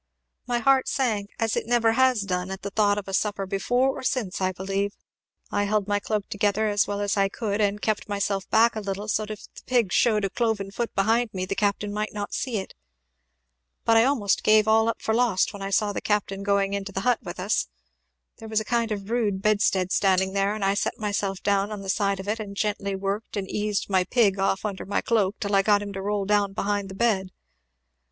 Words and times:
My 0.47 0.57
heart 0.57 0.87
sank 0.87 1.29
as 1.37 1.55
it 1.55 1.67
never 1.67 1.91
has 1.91 2.21
done 2.21 2.49
at 2.49 2.63
the 2.63 2.71
thought 2.71 2.97
of 2.97 3.07
a 3.07 3.13
supper 3.13 3.45
before 3.45 3.89
or 3.89 4.01
since, 4.01 4.41
I 4.41 4.51
believe! 4.51 4.95
I 5.51 5.65
held 5.65 5.87
my 5.87 5.99
cloak 5.99 6.27
together 6.27 6.67
as 6.69 6.87
well 6.87 7.01
as 7.01 7.17
I 7.17 7.29
could, 7.29 7.61
and 7.61 7.79
kept 7.83 8.09
myself 8.09 8.49
back 8.49 8.75
a 8.75 8.79
little, 8.79 9.07
so 9.07 9.21
that 9.27 9.33
if 9.33 9.43
the 9.53 9.61
pig 9.67 9.91
shewed 9.93 10.25
a 10.25 10.31
cloven 10.31 10.71
foot 10.71 10.91
behind 10.95 11.35
me, 11.35 11.45
the 11.45 11.53
captain 11.53 11.93
might 11.93 12.13
not 12.15 12.33
see 12.33 12.57
it. 12.57 12.73
But 13.85 13.95
I 13.95 14.05
almost 14.05 14.41
gave 14.43 14.67
up 14.67 14.71
all 14.71 14.91
for 14.97 15.13
lost 15.13 15.53
when 15.53 15.61
I 15.61 15.69
saw 15.69 15.93
the 15.93 16.01
captain 16.01 16.41
going 16.41 16.73
into 16.73 16.91
the 16.91 17.01
hut 17.01 17.19
with 17.21 17.39
us. 17.39 17.67
There 18.39 18.49
was 18.49 18.59
a 18.59 18.65
kind 18.65 18.91
of 18.91 19.01
a 19.01 19.03
rude 19.13 19.43
bedstead 19.43 19.91
standing 19.91 20.33
there; 20.33 20.55
and 20.55 20.65
I 20.65 20.73
set 20.73 20.97
myself 20.97 21.43
down 21.43 21.69
upon 21.69 21.81
the 21.83 21.89
side 21.89 22.19
of 22.19 22.27
it, 22.27 22.39
and 22.39 22.57
gently 22.57 22.95
worked 22.95 23.37
and 23.37 23.47
eased 23.47 23.87
my 23.87 24.03
pig 24.05 24.39
off 24.39 24.65
under 24.65 24.83
my 24.87 25.01
cloak 25.01 25.39
till 25.39 25.53
I 25.53 25.61
got 25.61 25.83
him 25.83 25.93
to 25.93 26.01
roll 26.01 26.25
down 26.25 26.53
behind 26.53 26.89
the 26.89 26.95
bed. 26.95 27.29